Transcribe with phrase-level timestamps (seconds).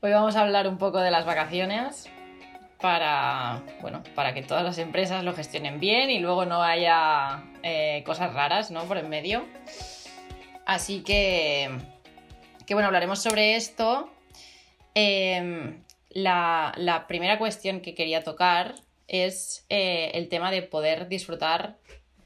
[0.00, 2.08] Hoy vamos a hablar un poco de las vacaciones
[2.80, 8.04] para, bueno, para que todas las empresas lo gestionen bien y luego no haya eh,
[8.06, 8.84] cosas raras ¿no?
[8.84, 9.44] por en medio.
[10.66, 11.68] Así que,
[12.64, 14.08] que bueno, hablaremos sobre esto.
[14.94, 18.76] Em, la, primera cuestión que quería tocar
[19.08, 21.76] es eh, el tema de poder disfrutar,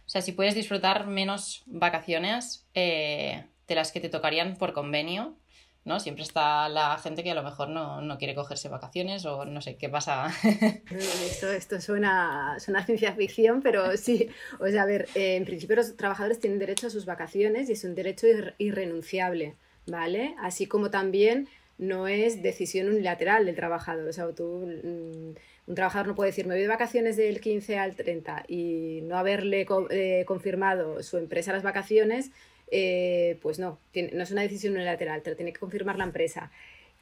[0.04, 5.38] o sea, si puedes disfrutar menos vacaciones eh, de las que te tocarían por convenio,
[5.84, 5.98] ¿no?
[6.00, 9.76] Siempre está la gente que a lo mejor no, quiere cogerse vacaciones o no sé
[9.76, 10.32] qué pasa.
[10.90, 14.28] Esto, esto suena, suena ciencia ficción, pero sí.
[14.60, 17.72] O sea, a ver, eh, en principio los trabajadores tienen derecho a sus vacaciones y
[17.72, 18.26] es un derecho
[18.58, 19.56] irrenunciable,
[19.86, 20.34] ¿vale?
[20.40, 21.48] Así como también
[21.78, 24.10] no es decisión unilateral del trabajador.
[24.34, 25.34] Tú, mm,
[25.66, 29.16] un trabajador no puede decir, me voy de vacaciones del 15 al 30 y no
[29.16, 32.30] haberle eh, confirmado su empresa las vacaciones,
[32.74, 36.50] eh, pues no, no es una decisión unilateral, te lo tiene que confirmar la empresa.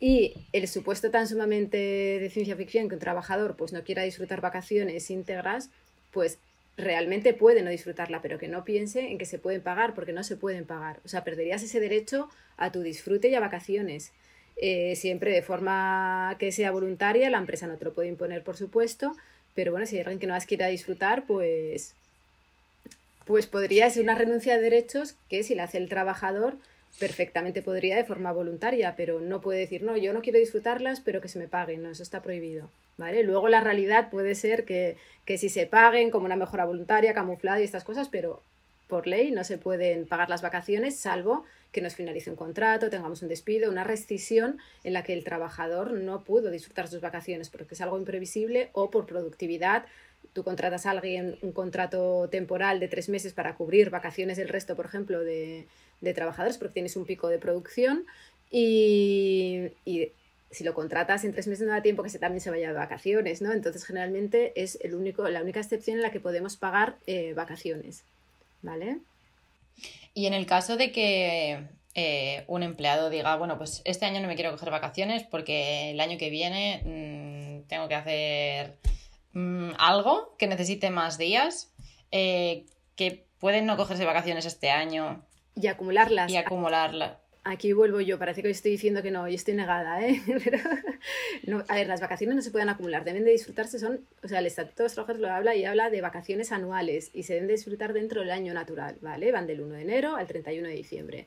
[0.01, 4.41] Y el supuesto tan sumamente de ciencia ficción que un trabajador pues no quiera disfrutar
[4.41, 5.71] vacaciones íntegras,
[6.11, 6.39] pues
[6.77, 10.25] realmente puede no disfrutarla, pero que no piense en que se pueden pagar, porque no
[10.25, 10.99] se pueden pagar.
[11.05, 14.13] O sea, perderías ese derecho a tu disfrute y a vacaciones.
[14.57, 18.57] Eh, siempre de forma que sea voluntaria, la empresa no te lo puede imponer, por
[18.57, 19.13] supuesto,
[19.55, 21.95] pero bueno, si hay alguien que no las quiera disfrutar, pues,
[23.31, 26.57] pues podría ser una renuncia de derechos que si la hace el trabajador,
[26.99, 31.21] perfectamente podría de forma voluntaria, pero no puede decir, no, yo no quiero disfrutarlas, pero
[31.21, 32.69] que se me paguen, no, eso está prohibido.
[32.97, 33.23] ¿Vale?
[33.23, 37.61] Luego la realidad puede ser que, que si se paguen como una mejora voluntaria, camuflada
[37.61, 38.43] y estas cosas, pero
[38.89, 43.23] por ley no se pueden pagar las vacaciones, salvo que nos finalice un contrato, tengamos
[43.23, 47.75] un despido, una rescisión en la que el trabajador no pudo disfrutar sus vacaciones porque
[47.75, 49.85] es algo imprevisible o por productividad.
[50.33, 54.77] Tú contratas a alguien un contrato temporal de tres meses para cubrir vacaciones del resto,
[54.77, 55.67] por ejemplo, de,
[56.15, 58.07] trabajadores porque tienes un pico de producción
[58.51, 59.71] y,
[60.51, 62.75] si lo contratas en tres meses no da tiempo que se también se vaya de
[62.75, 63.53] vacaciones, ¿no?
[63.53, 68.03] Entonces generalmente es el único, la única excepción en la que podemos pagar eh, vacaciones.
[68.63, 68.99] ¿vale?
[70.15, 74.29] Y en el caso de que eh, un empleado diga, bueno, pues este año no
[74.29, 78.77] me quiero coger vacaciones porque el año que viene mm, tengo que hacer
[79.33, 81.73] mm, algo que necesite más días,
[82.11, 85.25] eh, que pueden no cogerse vacaciones este año.
[85.55, 86.31] Y acumularlas.
[86.31, 87.19] Y acumularlas.
[87.43, 90.21] Aquí vuelvo yo, parece que hoy estoy diciendo que no, yo estoy negada, ¿eh?
[90.45, 90.59] Pero,
[91.47, 94.41] no, a ver, las vacaciones no se pueden acumular, deben de disfrutarse, son, o sea,
[94.41, 97.49] el Estatuto de los Trabajadores lo habla y habla de vacaciones anuales y se deben
[97.49, 99.33] de disfrutar dentro del año natural, ¿vale?
[99.33, 101.27] Van del 1 de enero al 31 de diciembre.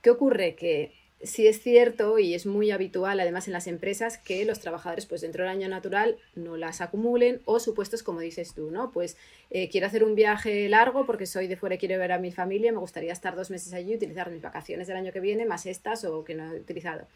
[0.00, 0.54] ¿Qué ocurre?
[0.54, 5.06] Que sí es cierto y es muy habitual además en las empresas que los trabajadores
[5.06, 8.90] pues dentro del año natural no las acumulen o supuestos como dices tú, ¿no?
[8.90, 9.16] Pues
[9.50, 12.32] eh, quiero hacer un viaje largo porque soy de fuera y quiero ver a mi
[12.32, 15.44] familia, me gustaría estar dos meses allí y utilizar mis vacaciones del año que viene
[15.44, 17.06] más estas o que no he utilizado.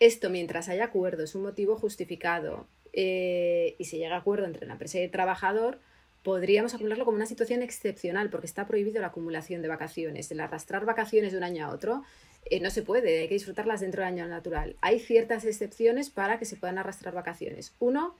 [0.00, 4.66] Esto mientras haya acuerdo, es un motivo justificado eh, y se llega a acuerdo entre
[4.66, 5.78] la empresa y el trabajador,
[6.22, 10.30] podríamos acumularlo como una situación excepcional porque está prohibido la acumulación de vacaciones.
[10.32, 12.02] El arrastrar vacaciones de un año a otro
[12.50, 14.76] eh, no se puede, hay que disfrutarlas dentro del año natural.
[14.80, 17.72] Hay ciertas excepciones para que se puedan arrastrar vacaciones.
[17.80, 18.14] Uno,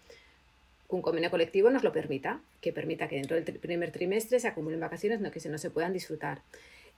[0.88, 4.80] un convenio colectivo nos lo permita, que permita que dentro del primer trimestre se acumulen
[4.80, 6.42] vacaciones, no que se, no se puedan disfrutar.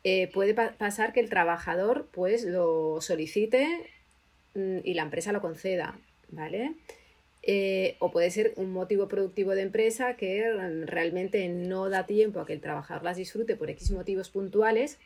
[0.04, 3.66] Eh, puede pasar que el trabajador pues lo solicite
[4.54, 5.98] mm, y la empresa lo conceda,
[6.30, 6.74] ¿vale?
[7.42, 10.52] Eh, o puede ser un motivo productivo de empresa que
[10.86, 14.98] realmente no da tiempo a que el trabajador las disfrute por X motivos puntuales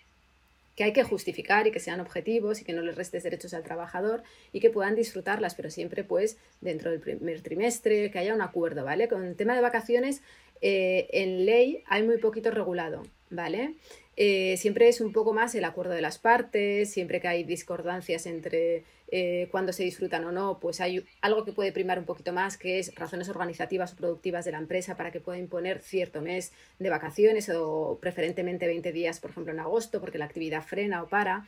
[0.77, 3.63] que hay que justificar y que sean objetivos y que no les restes derechos al
[3.63, 4.23] trabajador
[4.53, 8.85] y que puedan disfrutarlas, pero siempre pues dentro del primer trimestre, que haya un acuerdo,
[8.85, 9.09] ¿vale?
[9.09, 10.23] Con el tema de vacaciones,
[10.61, 13.75] eh, en ley hay muy poquito regulado, ¿vale?
[14.17, 18.27] Eh, siempre es un poco más el acuerdo de las partes, siempre que hay discordancias
[18.27, 22.33] entre eh, cuando se disfrutan o no, pues hay algo que puede primar un poquito
[22.33, 26.21] más, que es razones organizativas o productivas de la empresa para que pueda imponer cierto
[26.21, 31.03] mes de vacaciones o preferentemente 20 días, por ejemplo, en agosto, porque la actividad frena
[31.03, 31.47] o para.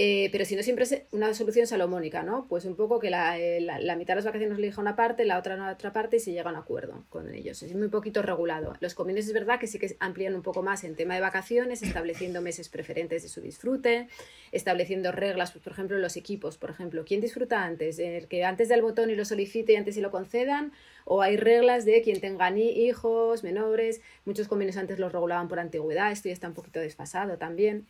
[0.00, 2.46] Eh, pero si no, siempre es una solución salomónica, ¿no?
[2.48, 3.60] Pues un poco que la, eh,
[3.96, 6.30] mitad de las vacaciones lo elija una parte, la otra a otra parte y se
[6.30, 7.64] llega a un acuerdo con ellos.
[7.64, 8.74] Es muy poquito regulado.
[8.78, 11.82] Los convenios es verdad que sí que amplían un poco más en tema de vacaciones,
[11.82, 14.06] estableciendo meses preferentes de su disfrute,
[14.52, 16.58] estableciendo reglas, pues, por ejemplo, los equipos.
[16.58, 17.98] Por ejemplo, ¿quién disfruta antes?
[17.98, 20.70] ¿El que antes del botón y lo solicite y antes y lo concedan?
[21.06, 24.00] ¿O hay reglas de quien tenga ni hijos, menores?
[24.24, 27.88] Muchos convenios antes los regulaban por antigüedad, esto ya está un poquito desfasado también.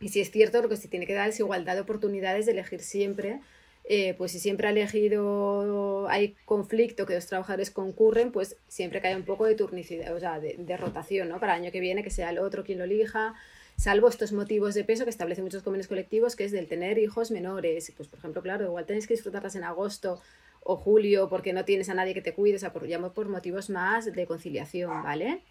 [0.00, 2.52] Y si es cierto, lo que se tiene que dar es igualdad de oportunidades de
[2.52, 3.40] elegir siempre.
[3.84, 9.16] Eh, pues si siempre ha elegido, hay conflicto, que los trabajadores concurren, pues siempre haya
[9.16, 11.40] un poco de turnicidad, o sea, de, rotación, ¿no?
[11.40, 13.34] Para el año que viene que sea el otro quien lo elija.
[13.76, 17.30] salvo estos motivos de peso que establecen muchos convenios colectivos, que es del tener hijos
[17.30, 17.92] menores.
[17.96, 20.20] Pues, por ejemplo, claro, igual tenéis que disfrutarlas en agosto
[20.62, 23.70] o julio porque no tienes a nadie que te cuide, o sea, por, por motivos
[23.70, 25.42] más de conciliación, ¿vale?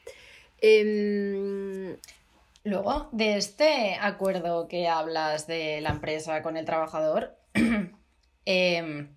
[0.62, 1.96] Em,
[2.64, 7.38] Luego, de este acuerdo que hablas de la empresa con el trabajador,
[8.46, 9.16] em,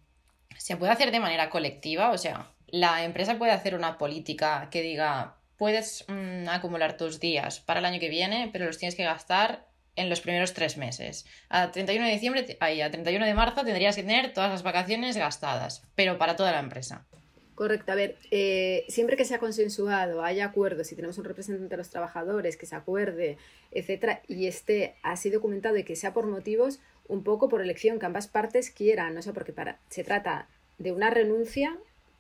[0.57, 4.83] se puede hacer de manera colectiva, o sea, la empresa puede hacer una política que
[4.83, 9.05] diga, puedes mm, acumular tus días para el año que viene, pero los tienes que
[9.05, 9.67] gastar
[9.97, 11.27] en los primeros tres meses.
[11.49, 15.17] A 31 de diciembre, ahí, a 31 de marzo tendrías que tener todas las vacaciones
[15.17, 17.07] gastadas, pero para toda la empresa.
[17.55, 21.77] Correcto, a ver, eh, siempre que sea consensuado, haya acuerdos, si tenemos un representante de
[21.77, 23.37] los trabajadores que se acuerde,
[23.71, 28.07] etcétera, y esté así documentado y que sea por motivos, un poco por elección, que
[28.07, 31.77] ambas partes quieran, no sé, porque para, se trata de una renuncia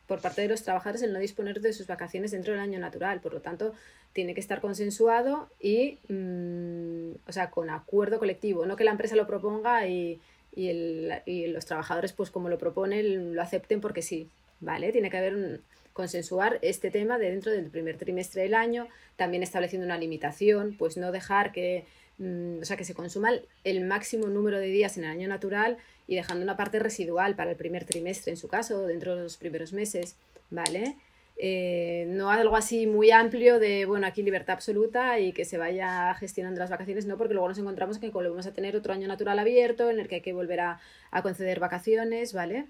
[0.06, 3.20] por parte de los trabajadores el no disponer de sus vacaciones dentro del año natural.
[3.20, 3.73] Por lo tanto,
[4.12, 8.67] tiene que estar consensuado y, mm, o sea, con acuerdo colectivo.
[8.67, 10.20] No que la empresa lo proponga y,
[10.55, 14.29] y, los trabajadores, pues como lo proponen, lo acepten porque sí.
[14.62, 14.92] ¿Vale?
[14.92, 15.60] Tiene que haber un,
[15.92, 20.96] consensuar este tema de dentro del primer trimestre del año, también estableciendo una limitación, pues
[20.96, 21.84] no dejar que,
[22.18, 23.30] mm, o sea, que se consuma
[23.64, 25.76] el máximo número de días en el año natural
[26.06, 29.36] y dejando una parte residual para el primer trimestre, en su caso, dentro de los
[29.36, 30.16] primeros meses,
[30.50, 30.96] ¿vale?
[31.38, 36.14] Eh, no algo así muy amplio de, bueno, aquí libertad absoluta y que se vaya
[36.14, 39.38] gestionando las vacaciones, no, porque luego nos encontramos que volvemos a tener otro año natural
[39.38, 40.80] abierto en el que hay que volver a,
[41.10, 42.66] a conceder vacaciones, ¿vale?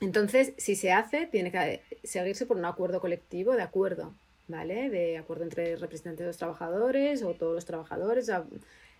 [0.00, 4.12] Entonces, si se hace, tiene que seguirse por un acuerdo colectivo, de acuerdo,
[4.48, 4.90] ¿vale?
[4.90, 8.30] De acuerdo entre representantes de los trabajadores o todos los trabajadores.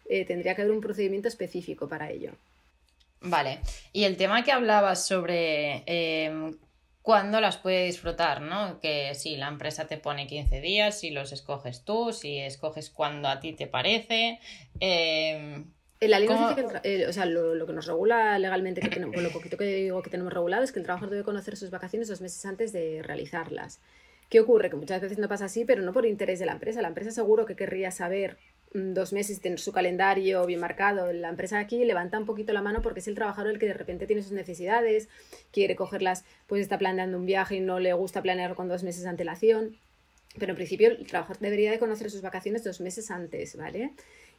[0.09, 2.33] Eh, tendría que haber un procedimiento específico para ello.
[3.21, 3.61] Vale.
[3.93, 6.57] Y el tema que hablabas sobre em,
[7.03, 8.81] cuándo las puede disfrutar, ¿no?
[8.81, 13.29] Que si la empresa te pone 15 días, si los escoges tú, si escoges cuando
[13.29, 14.39] a ti te parece.
[14.79, 15.65] Eh,
[16.01, 19.57] la ley dice que, o sea, lo, que nos regula legalmente, que tenemos, lo poquito
[19.57, 22.45] que digo que tenemos regulado, es que el trabajador debe conocer sus vacaciones dos meses
[22.45, 23.81] antes de realizarlas.
[24.29, 24.71] ¿Qué ocurre?
[24.71, 26.83] Que muchas veces no pasa así, pero no por interés de la empresa.
[26.83, 28.37] La empresa seguro que querría saber
[28.75, 31.13] Mm, dos meses tener su calendario bien marcado.
[31.13, 33.75] La empresa aquí levanta un poquito la mano porque es el trabajador el que de
[33.75, 35.09] repente tiene sus necesidades,
[35.53, 39.05] quiere cogerlas, pues está planeando un viaje y no le gusta planear con dos meses
[39.05, 39.77] de antelación.
[40.39, 43.93] Pero en principio el trabajador debería de conocer sus vacaciones dos meses antes, ¿vale?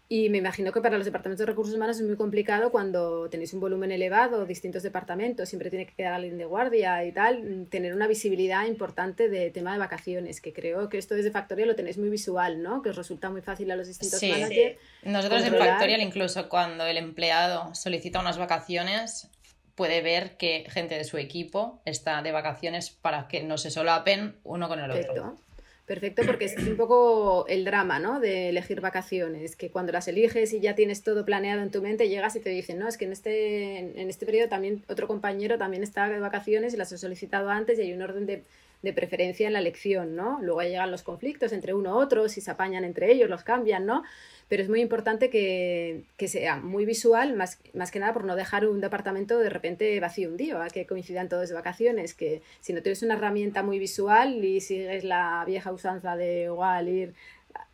[0.07, 3.53] Y me imagino que para los departamentos de recursos humanos es muy complicado cuando tenéis
[3.53, 7.93] un volumen elevado, distintos departamentos, siempre tiene que quedar alguien de guardia y tal, tener
[7.95, 11.97] una visibilidad importante de tema de vacaciones, que creo que esto desde Factorial lo tenéis
[11.97, 12.83] muy visual, ¿no?
[12.83, 14.77] Que os resulta muy fácil a los distintos sí, managers.
[15.03, 19.29] Nosotros en Factorial incluso cuando el empleado solicita unas vacaciones
[19.73, 24.35] puede ver que gente de su equipo está de vacaciones para que no se solapen
[24.43, 25.35] uno con el otro.
[25.85, 28.19] Perfecto, porque es un poco el drama, ¿no?
[28.19, 32.09] De elegir vacaciones, que cuando las eliges y ya tienes todo planeado en tu mente,
[32.09, 35.59] llegas y te dicen, no, es que en este, en este periodo también otro compañero
[35.59, 38.43] también está de vacaciones y las ha solicitado antes y hay un orden de,
[38.85, 40.39] de preferencia en la elección, ¿no?
[40.41, 43.85] Luego llegan los conflictos entre uno u otro, si se apañan entre ellos, los cambian,
[43.85, 44.03] ¿no?
[44.47, 48.67] pero es muy importante que, sea muy visual, más, más, que nada por no dejar
[48.67, 52.81] un departamento de repente vacío un día, que coincidan todos de vacaciones, que si no
[52.81, 57.13] tienes una herramienta muy visual y sigues la vieja usanza de igual ir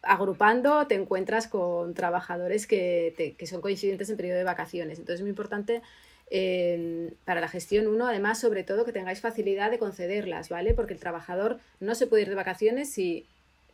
[0.01, 4.97] agrupando, te encuentras con trabajadores que, que son coincidentes en periodo de vacaciones.
[4.97, 5.81] Entonces es muy importante
[7.25, 10.73] para la gestión, uno, además, sobre todo, que tengáis facilidad de concederlas, ¿vale?
[10.73, 13.25] Porque el trabajador no se puede ir de vacaciones si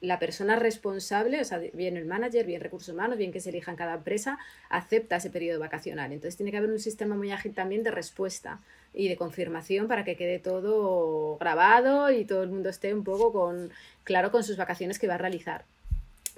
[0.02, 3.72] la persona responsable, o sea, bien el manager, bien recursos humanos, bien que se elija
[3.72, 4.38] en cada empresa,
[4.70, 6.12] acepta ese periodo vacacional.
[6.12, 8.60] Entonces tiene que haber un sistema muy ágil también de respuesta
[8.94, 13.32] y de confirmación para que quede todo grabado y todo el mundo esté un poco
[13.32, 13.72] con,
[14.04, 15.66] claro con sus vacaciones que va a realizar.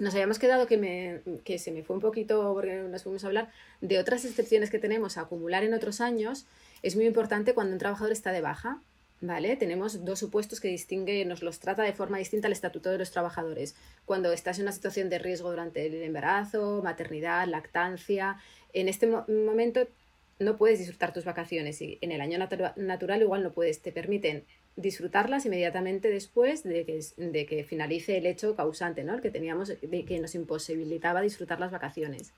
[0.00, 3.26] Nos habíamos quedado que, me, que se me fue un poquito, porque nos fuimos a
[3.26, 3.50] hablar,
[3.82, 6.46] de otras excepciones que tenemos a acumular en otros años.
[6.82, 8.80] Es muy importante cuando un trabajador está de baja,
[9.20, 9.56] ¿vale?
[9.56, 13.10] Tenemos dos supuestos que distingue, nos los trata de forma distinta el Estatuto de los
[13.10, 13.76] Trabajadores.
[14.06, 18.38] Cuando estás en una situación de riesgo durante el embarazo, maternidad, lactancia,
[18.72, 19.86] en este momento
[20.40, 24.44] no puedes disfrutar tus vacaciones y en el año natural igual no puedes, te permiten
[24.76, 26.84] disfrutarlas inmediatamente después de
[27.48, 29.20] que, finalice el hecho causante, ¿no?
[29.20, 32.32] Que teníamos, de que nos imposibilitaba disfrutar las vacaciones.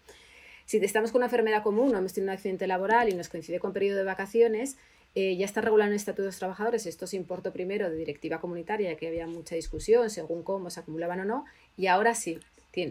[0.67, 3.61] Si estamos con una enfermedad común o hemos tenido un accidente laboral y nos coincide
[3.61, 4.77] con periodo de vacaciones,
[5.15, 7.97] eh, ya está regulado en el Estatuto de los Trabajadores, esto se importó primero de
[7.97, 11.45] directiva comunitaria, que había mucha discusión según cómo se acumulaban o no,
[11.77, 12.39] y ahora sí.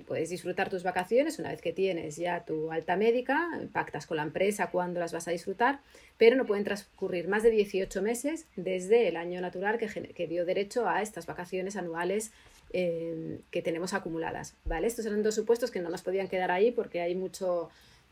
[0.05, 4.23] Puedes disfrutar tus vacaciones una vez que tienes ya tu alta médica, pactas con la
[4.23, 5.79] empresa cuándo las vas a disfrutar,
[6.17, 10.87] pero no pueden transcurrir más de 18 meses desde el año natural que, dio derecho
[10.87, 12.31] a estas vacaciones anuales
[12.73, 14.55] eh, que tenemos acumuladas.
[14.65, 14.85] ¿vale?
[14.85, 17.69] Estos eran dos supuestos que no nos podían quedar ahí porque hay mucho...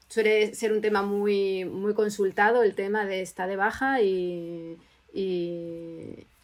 [0.07, 4.75] Suele ser un tema muy, muy consultado el tema de esta de baja y,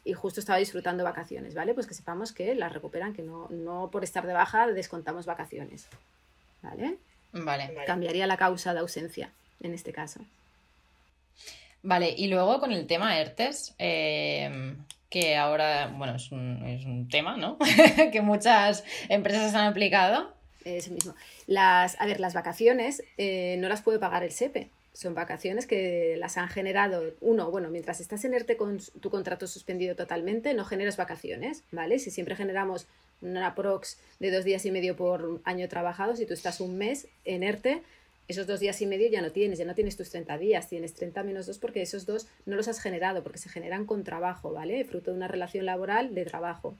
[0.06, 1.74] y justo estaba disfrutando vacaciones, ¿vale?
[1.74, 5.88] Pues que sepamos que las recuperan, que no, no por estar de baja descontamos vacaciones,
[6.62, 6.98] ¿vale?
[7.34, 7.76] Vale.
[7.86, 9.32] Cambiaría la causa de ausencia
[9.62, 10.22] en este caso.
[11.82, 14.76] Vale, y luego con el tema ERTES, eh,
[15.10, 17.58] que ahora, bueno, es un, es un tema, ¿no?
[18.12, 20.34] que muchas empresas han aplicado.
[20.64, 21.16] Eso mismo.
[21.48, 26.16] Las, a ver, las vacaciones eh, no las puede pagar el SEPE son vacaciones que
[26.18, 27.14] las han generado.
[27.20, 32.00] Uno, bueno, mientras estás en ERTE con tu contrato suspendido totalmente, no generas vacaciones, ¿vale?
[32.00, 32.88] Si siempre generamos
[33.22, 37.08] una prox de dos días y medio por año trabajado, si tú estás un mes
[37.26, 37.84] en ERTE,
[38.30, 40.94] esos dos días y medio ya no tienes, ya no tienes tus 30 días, tienes
[40.94, 44.54] 30 menos dos porque esos dos no los has generado, porque se generan con trabajo,
[44.54, 44.84] ¿vale?
[44.86, 46.76] Fruto de una relación laboral de trabajo.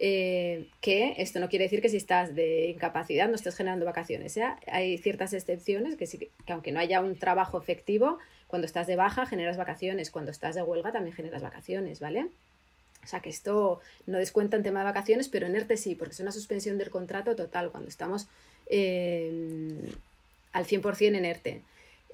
[0.00, 4.36] Eh, que esto no quiere decir que si estás de incapacidad no estés generando vacaciones.
[4.36, 4.44] ¿eh?
[4.68, 9.26] Hay ciertas excepciones que, que aunque no haya un trabajo efectivo, cuando estás de baja
[9.26, 12.28] generas vacaciones, cuando estás de huelga también generas vacaciones, ¿vale?
[13.02, 16.12] O sea que esto no descuenta en tema de vacaciones, pero en ERTE sí, porque
[16.12, 18.28] es una suspensión del contrato total cuando estamos
[18.70, 19.90] eh,
[20.52, 21.62] al 100% en ERTE.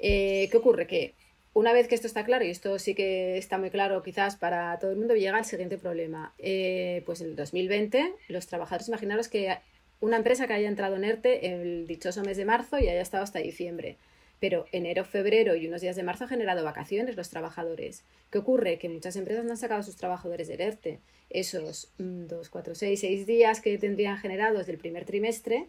[0.00, 0.86] ¿Qué ocurre?
[0.86, 1.14] Que
[1.54, 4.76] una vez que esto está claro, y esto sí que está muy claro quizás para
[4.80, 6.34] todo el mundo, llega el siguiente problema.
[6.38, 9.56] Eh, pues en el 2020, los trabajadores, imaginaros que
[10.00, 13.22] una empresa que haya entrado en ERTE el dichoso mes de marzo y haya estado
[13.22, 13.96] hasta diciembre.
[14.40, 18.02] Pero enero, febrero y unos días de marzo ha generado vacaciones los trabajadores.
[18.30, 18.78] ¿Qué ocurre?
[18.78, 20.98] Que muchas empresas no han sacado a sus trabajadores del ERTE.
[21.30, 25.68] Esos 2, 4, 6, 6 días que tendrían generados del primer trimestre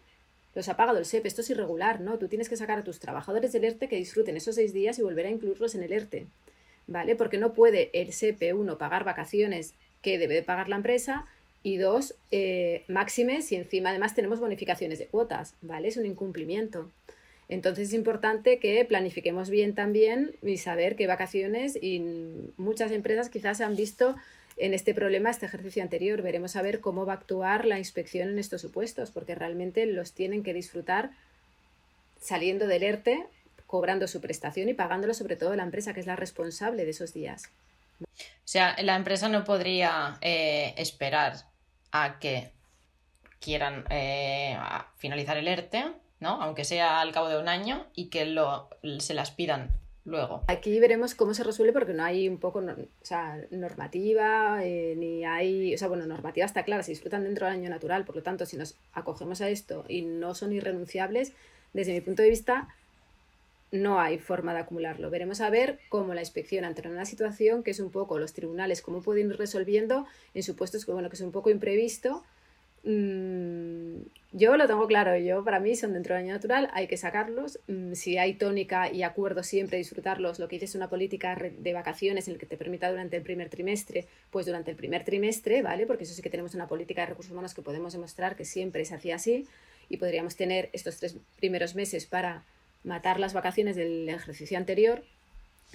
[0.56, 1.26] los ha pagado el SEP.
[1.26, 2.18] Esto es irregular, ¿no?
[2.18, 5.02] Tú tienes que sacar a tus trabajadores del ERTE que disfruten esos seis días y
[5.02, 6.26] volver a incluirlos en el ERTE,
[6.86, 7.14] ¿vale?
[7.14, 11.26] Porque no puede el SEP, uno, pagar vacaciones que debe de pagar la empresa
[11.62, 15.88] y dos, eh, máximes y encima además tenemos bonificaciones de cuotas, ¿vale?
[15.88, 16.90] Es un incumplimiento.
[17.50, 22.00] Entonces es importante que planifiquemos bien también y saber qué vacaciones y
[22.56, 24.16] muchas empresas quizás han visto
[24.56, 26.22] en este problema, este ejercicio anterior.
[26.22, 30.12] Veremos a ver cómo va a actuar la inspección en estos supuestos, porque realmente los
[30.12, 31.10] tienen que disfrutar
[32.20, 33.26] saliendo del ERTE,
[33.66, 37.12] cobrando su prestación y pagándolo sobre todo la empresa, que es la responsable de esos
[37.12, 37.50] días.
[38.00, 38.06] O
[38.44, 41.36] sea, la empresa no podría eh, esperar
[41.92, 42.50] a que
[43.40, 44.56] quieran eh,
[44.96, 45.84] finalizar el ERTE,
[46.20, 46.42] ¿no?
[46.42, 49.70] Aunque sea al cabo de un año, y que lo, se las pidan
[50.06, 50.42] luego.
[50.46, 55.24] Aquí veremos cómo se resuelve porque no hay un poco o sea, normativa, eh, ni
[55.24, 58.22] hay, o sea, bueno, normativa está clara, se disfrutan dentro del año natural, por lo
[58.22, 61.32] tanto, si nos acogemos a esto y no son irrenunciables,
[61.72, 62.68] desde mi punto de vista,
[63.72, 65.10] no hay forma de acumularlo.
[65.10, 68.80] Veremos a ver cómo la inspección ante una situación que es un poco los tribunales,
[68.80, 72.24] cómo pueden ir resolviendo en supuestos que, bueno, que es un poco imprevisto
[72.84, 74.02] Mm,
[74.32, 77.58] yo lo tengo claro, yo para mí son dentro del año natural, hay que sacarlos.
[77.68, 81.72] Mm, si hay tónica y acuerdo siempre disfrutarlos, lo que dices es una política de
[81.72, 85.62] vacaciones en el que te permita durante el primer trimestre, pues durante el primer trimestre,
[85.62, 85.86] ¿vale?
[85.86, 88.84] Porque eso sí que tenemos una política de recursos humanos que podemos demostrar que siempre
[88.84, 89.46] se hacía así
[89.88, 92.44] y podríamos tener estos tres primeros meses para
[92.84, 95.02] matar las vacaciones del ejercicio anterior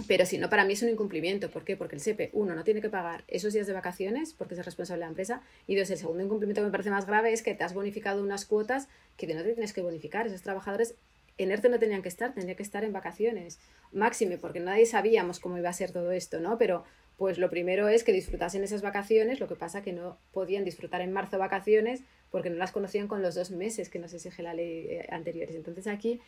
[0.07, 1.49] pero si no, para mí es un incumplimiento.
[1.49, 1.75] ¿Por qué?
[1.75, 4.99] Porque el SEPE, uno, no tiene que pagar esos días de vacaciones porque es responsable
[4.99, 5.41] de la empresa.
[5.67, 8.23] Y dos, el segundo incumplimiento que me parece más grave es que te has bonificado
[8.23, 10.27] unas cuotas que no te tienes que bonificar.
[10.27, 10.95] Esos trabajadores
[11.37, 13.59] en ERTE no tenían que estar, tendrían que estar en vacaciones.
[13.91, 16.57] Máxime, porque nadie sabíamos cómo iba a ser todo esto, ¿no?
[16.57, 16.83] Pero
[17.17, 21.01] pues lo primero es que disfrutasen esas vacaciones, lo que pasa que no podían disfrutar
[21.01, 24.53] en marzo vacaciones porque no las conocían con los dos meses que nos exige la
[24.53, 25.55] ley eh, anteriores.
[25.55, 26.19] Entonces aquí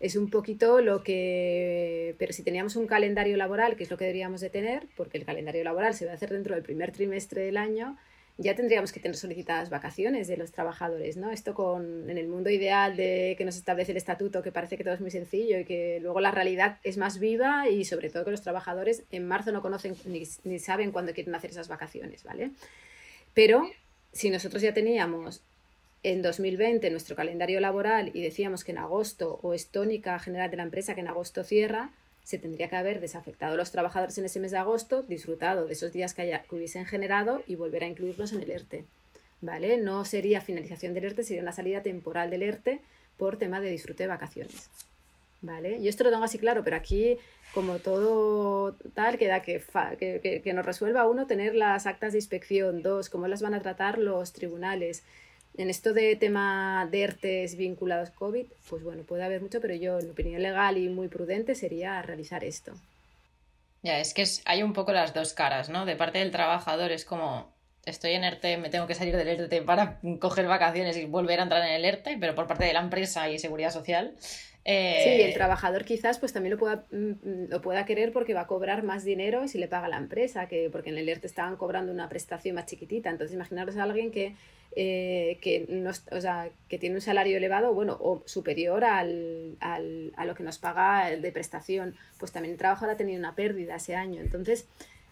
[0.00, 2.14] es un poquito lo que...
[2.18, 5.24] Pero si teníamos un calendario laboral, que es lo que deberíamos de tener, porque el
[5.24, 7.96] calendario laboral se va a hacer dentro del primer trimestre del año,
[8.36, 11.30] ya tendríamos que tener solicitadas vacaciones de los trabajadores, ¿no?
[11.30, 14.82] Esto con en el mundo ideal de que nos establece el estatuto, que parece que
[14.82, 18.24] todo es muy sencillo y que luego la realidad es más viva y sobre todo
[18.24, 22.24] que los trabajadores en marzo no conocen ni, ni saben cuándo quieren hacer esas vacaciones,
[22.24, 22.50] ¿vale?
[23.34, 23.70] Pero
[24.12, 25.44] si nosotros ya teníamos
[26.04, 30.58] en 2020 nuestro calendario laboral y decíamos que en agosto, o es tónica general de
[30.58, 31.90] la empresa que en agosto cierra,
[32.22, 35.72] se tendría que haber desafectado a los trabajadores en ese mes de agosto, disfrutado de
[35.72, 38.84] esos días que, hubiesen generado y volver a incluirlos en el ERTE.
[39.40, 39.78] ¿Vale?
[39.78, 42.80] No sería finalización del ERTE, sería una salida temporal del ERTE
[43.16, 44.70] por tema de disfrute de vacaciones.
[45.40, 45.82] ¿Vale?
[45.82, 47.18] Yo esto lo tengo así claro, pero aquí,
[47.52, 49.62] como todo tal, queda que,
[49.98, 53.60] que, que nos resuelva uno tener las actas de inspección, dos, cómo las van a
[53.60, 55.02] tratar los tribunales,
[55.56, 60.00] En esto de tema de ERTES vinculados COVID, pues bueno, puede haber mucho, pero yo,
[60.00, 62.72] en opinión legal y muy prudente, sería realizar esto.
[63.82, 65.84] Ya, es que hay un poco las dos caras, ¿no?
[65.86, 67.52] De parte del trabajador es como,
[67.84, 71.44] estoy en ERTE, me tengo que salir del ERTE para coger vacaciones y volver a
[71.44, 74.16] entrar en el ERTE, pero por parte de la empresa y seguridad social
[74.66, 78.42] Sí, el eh, trabajador quizás pues también lo pueda, mm, lo pueda querer porque va
[78.42, 81.56] a cobrar más dinero si le paga la empresa, que porque en el ERTE estaban
[81.56, 83.10] cobrando una prestación más chiquitita.
[83.10, 84.34] Entonces imaginaros a alguien que,
[84.74, 90.12] eh, que, no, o sea, que tiene un salario elevado, bueno, o superior al, al,
[90.16, 93.76] a lo que nos paga de prestación, pues también el trabajador ha tenido una pérdida
[93.76, 94.22] ese año.
[94.22, 94.66] Entonces,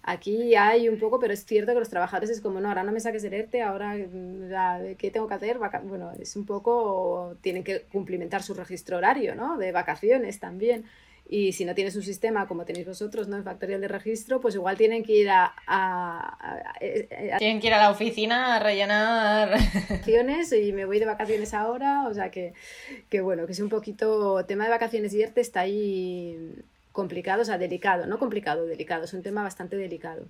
[0.05, 2.91] Aquí hay un poco, pero es cierto que los trabajadores es como, no, ahora no
[2.91, 5.59] me saques el ERTE, ahora, mm, ¿qué tengo que hacer?
[5.85, 9.59] Bueno, es un poco, tienen que cumplimentar su registro horario, ¿no?
[9.59, 10.87] De vacaciones también.
[11.29, 13.37] Y si no tienes un sistema como tenéis vosotros, ¿no?
[13.37, 15.55] En Factorial de registro, pues igual tienen que ir a...
[17.39, 19.51] tienen que ir a la oficina a rellenar...
[19.89, 22.55] Vacaciones y me voy de vacaciones ahora, o sea que,
[23.09, 24.45] que bueno, que es un poquito...
[24.47, 29.13] Tema de vacaciones y ERTE está ahí complicado, o sea, delicado, no complicado, delicado, es
[29.13, 30.27] un tema bastante delicado.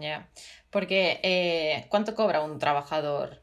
[0.00, 0.28] Ya,
[0.70, 3.40] porque eh, ¿cuánto cobra un trabajador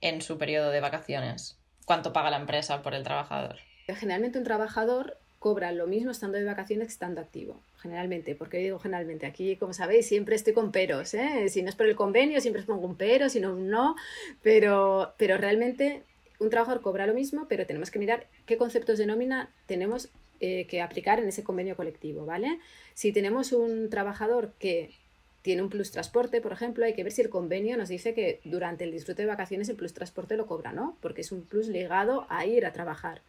[0.00, 1.58] en su periodo de vacaciones?
[1.84, 3.56] ¿Cuánto paga la empresa por el trabajador?
[3.86, 8.78] Generalmente un trabajador cobra lo mismo estando de vacaciones que estando activo, generalmente, porque digo
[8.78, 11.48] generalmente, aquí como sabéis siempre estoy con peros, ¿eh?
[11.48, 13.94] si no es por el convenio siempre pongo un pero, si no un no,
[14.42, 16.02] pero, pero realmente
[16.40, 20.08] un trabajador cobra lo mismo, pero tenemos que mirar qué conceptos de nómina tenemos
[20.40, 22.58] eh, que aplicar en ese convenio colectivo, ¿vale?
[22.94, 24.90] Si tenemos un trabajador que
[25.42, 28.40] tiene un plus transporte, por ejemplo, hay que ver si el convenio nos dice que
[28.44, 30.96] durante el disfrute de vacaciones el plus transporte lo cobra, ¿no?
[31.00, 33.22] Porque es un plus ligado a ir a trabajar.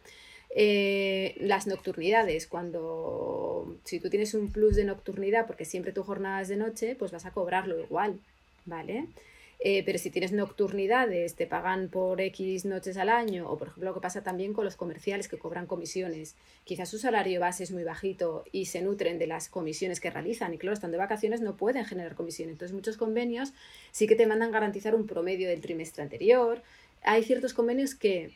[0.50, 6.40] Eh, las nocturnidades, cuando si tú tienes un plus de nocturnidad porque siempre tu jornada
[6.40, 8.18] es de noche, pues vas a cobrarlo igual,
[8.64, 9.06] ¿vale?
[9.60, 13.90] Eh, pero si tienes nocturnidades, te pagan por X noches al año, o por ejemplo
[13.90, 17.72] lo que pasa también con los comerciales que cobran comisiones, quizás su salario base es
[17.72, 21.40] muy bajito y se nutren de las comisiones que realizan, y claro, estando de vacaciones
[21.40, 22.52] no pueden generar comisiones.
[22.52, 23.52] Entonces muchos convenios
[23.90, 26.62] sí que te mandan garantizar un promedio del trimestre anterior.
[27.02, 28.32] Hay ciertos convenios que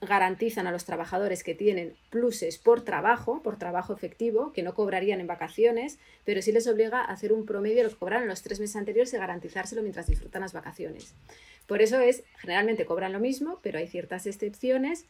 [0.00, 5.20] garantizan a los trabajadores que tienen pluses por trabajo, por trabajo efectivo, que no cobrarían
[5.20, 8.42] en vacaciones, pero sí les obliga a hacer un promedio de lo que cobraron los
[8.42, 11.14] tres meses anteriores y garantizárselo mientras disfrutan las vacaciones.
[11.66, 15.04] Por eso es, generalmente cobran lo mismo, pero hay ciertas excepciones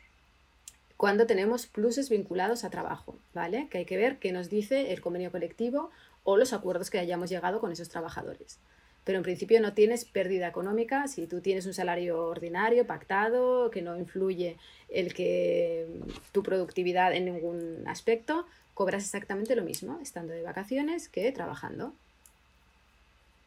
[0.96, 3.68] cuando tenemos pluses vinculados a trabajo, ¿vale?
[3.70, 5.90] Que hay que ver qué nos dice el convenio colectivo
[6.24, 8.58] o los acuerdos que hayamos llegado con esos trabajadores
[9.04, 13.82] pero en principio no tienes pérdida económica si tú tienes un salario ordinario, pactado, que
[13.82, 14.56] no influye
[14.88, 15.86] el que
[16.32, 21.94] tu productividad en ningún aspecto, cobras exactamente lo mismo estando de vacaciones que trabajando.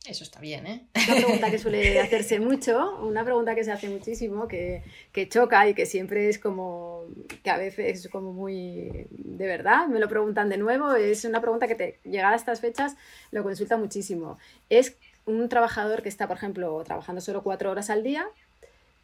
[0.06, 0.86] Eso está bien, ¿eh?
[1.08, 5.70] Una pregunta que suele hacerse mucho, una pregunta que se hace muchísimo, que, que, choca
[5.70, 7.06] y que siempre es como,
[7.42, 11.40] que a veces es como muy, de verdad, me lo preguntan de nuevo, es una
[11.40, 12.98] pregunta que te, llegada a estas fechas,
[13.32, 14.38] lo consulta muchísimo.
[14.70, 18.28] Es un trabajador que está, por ejemplo, trabajando solo cuatro horas al día,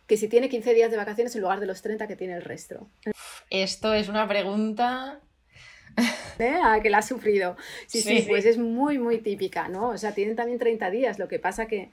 [0.08, 2.42] que si tiene 15 días de vacaciones en lugar de los 30 que tiene el
[2.42, 2.88] resto.
[3.50, 5.20] Esto es una pregunta...
[6.40, 6.58] ¿Eh?
[6.64, 7.58] Ah, que la ha sufrido.
[7.88, 9.90] Sí, sí, pues es muy, muy típica, ¿no?
[9.90, 11.92] O sea, tienen también 30 días, lo que pasa que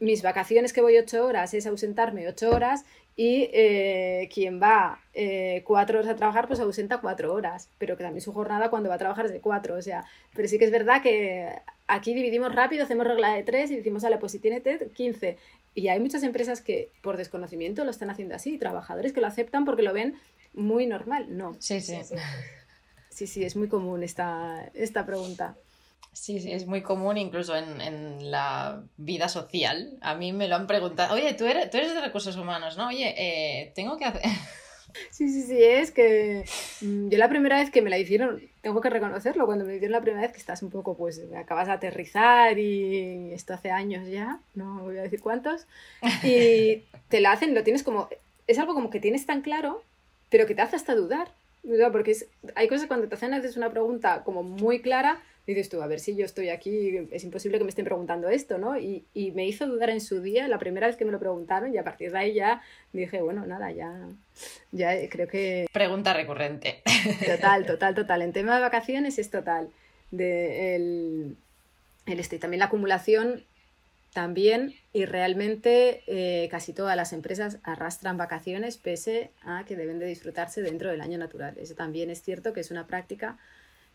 [0.00, 2.84] mis vacaciones que voy 8 horas es ausentarme 8 horas
[3.16, 8.02] y eh, quien va eh, cuatro horas a trabajar, pues ausenta cuatro horas, pero que
[8.02, 10.64] también su jornada cuando va a trabajar es de cuatro, o sea, pero sí que
[10.64, 11.48] es verdad que
[11.86, 15.36] aquí dividimos rápido, hacemos regla de tres y decimos, vale, pues si tiene TED, 15.
[15.76, 19.64] Y hay muchas empresas que por desconocimiento lo están haciendo así, trabajadores que lo aceptan
[19.64, 20.14] porque lo ven
[20.52, 21.56] muy normal, no.
[21.60, 21.96] Sí, sí.
[23.10, 25.56] Sí, sí, es muy común esta, esta pregunta.
[26.14, 29.98] Sí, sí, es muy común incluso en, la vida social.
[30.00, 32.88] A mí me lo han preguntado, oye, tú eres, tú eres de recursos humanos, ¿no?
[32.88, 34.22] Oye, eh, tengo que hacer...
[35.10, 36.44] Sí, sí, sí, es que
[36.80, 39.90] mm, yo la primera vez que me la hicieron, tengo que reconocerlo, cuando me hicieron
[39.90, 44.06] la primera vez que estás un poco, pues, acabas de aterrizar y esto hace años
[44.06, 45.66] ya, no voy a decir cuántos,
[46.22, 48.08] y te la hacen, lo tienes como,
[48.46, 49.82] es algo como que tienes tan claro,
[50.30, 51.28] pero que te hace hasta dudar,
[51.90, 55.82] porque es, hay cosas cuando te hacen haces una pregunta como muy clara, dices tú,
[55.82, 58.78] a ver si yo estoy aquí, es imposible que me estén preguntando esto, ¿no?
[58.78, 61.74] Y, y, me hizo dudar en su día, la primera vez que me lo preguntaron,
[61.74, 64.08] y a partir de ahí ya dije, bueno, nada, ya,
[64.72, 65.66] ya creo que...
[65.72, 66.82] Pregunta recurrente.
[67.26, 68.22] Total, total, total.
[68.22, 69.68] En tema de vacaciones es total.
[70.10, 71.36] De el,
[72.06, 73.44] el este, también la acumulación
[74.14, 80.06] también y realmente eh, casi todas las empresas arrastran vacaciones pese a que deben de
[80.06, 81.58] disfrutarse dentro del año natural.
[81.58, 83.36] Eso también es cierto que es una práctica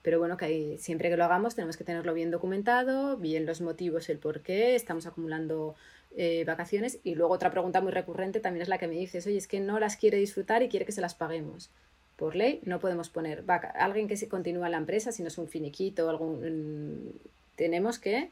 [0.02, 4.10] pero bueno, que siempre que lo hagamos tenemos que tenerlo bien documentado, bien los motivos,
[4.10, 5.76] el por qué estamos acumulando
[6.16, 7.00] eh, vacaciones.
[7.04, 9.60] Y luego otra pregunta muy recurrente también es la que me dices, oye, es que
[9.60, 11.70] no las quiere disfrutar y quiere que se las paguemos.
[12.16, 15.28] Por ley no podemos poner vaca alguien que se continúa en la empresa, si no
[15.28, 17.14] es un finiquito algún...
[17.56, 18.32] tenemos que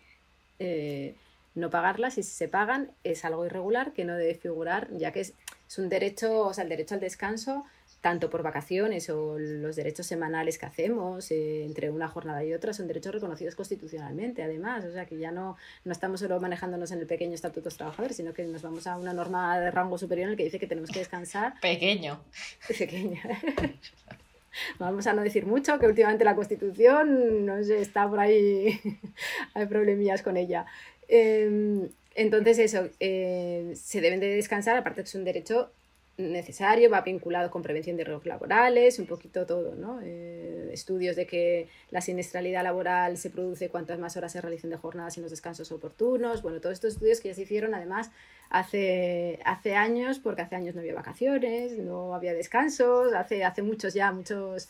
[0.60, 1.16] eh,
[1.56, 5.22] no pagarlas y si se pagan es algo irregular que no debe figurar, ya que
[5.22, 5.34] es,
[5.68, 7.66] es un derecho, o sea, el derecho al descanso
[8.08, 12.72] tanto por vacaciones o los derechos semanales que hacemos eh, entre una jornada y otra
[12.72, 14.86] son derechos reconocidos constitucionalmente, además.
[14.86, 17.76] O sea que ya no, no estamos solo manejándonos en el pequeño estatuto de los
[17.76, 20.58] trabajadores, sino que nos vamos a una norma de rango superior en el que dice
[20.58, 21.60] que tenemos que descansar.
[21.60, 22.22] Pequeño.
[22.80, 23.20] Pequeño.
[24.80, 28.80] Vamos a no decir mucho, que últimamente la Constitución, no sé, está por ahí,
[29.54, 30.66] hay problemillas con ella.
[31.10, 35.72] Em, entonces eso, eh, se deben de descansar, aparte que es un derecho
[36.18, 40.00] necesario, va vinculado con prevención de riesgos laborales, un poquito todo, ¿no?
[40.04, 44.78] Eh, estudios de que la siniestralidad laboral se produce cuantas más horas se realicen de
[44.78, 48.10] jornadas y los descansos oportunos, bueno, todos estos estudios que ya se hicieron además
[48.50, 53.94] hace, hace años, porque hace años no había vacaciones, no había descansos, hace, hace muchos
[53.94, 54.70] ya, muchos...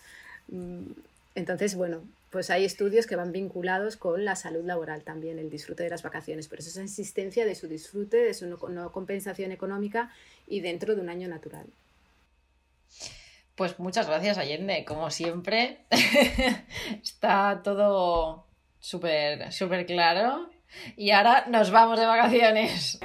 [0.49, 0.91] Mm,
[1.35, 5.83] entonces, bueno, pues hay estudios que van vinculados con la salud laboral también, el disfrute
[5.83, 10.11] de las vacaciones, pero eso es insistencia de su disfrute, de su no, compensación económica
[10.47, 11.67] y dentro de un año natural.
[13.55, 14.85] Pues muchas gracias, Allende.
[14.85, 15.79] Como siempre,
[17.01, 18.45] está todo
[18.79, 20.49] súper, súper claro.
[20.95, 22.99] Y ahora nos vamos de vacaciones.